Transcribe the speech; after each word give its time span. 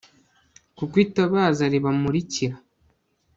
kuko 0.77 0.95
itabaza 1.05 1.63
ribamurikira 1.73 2.55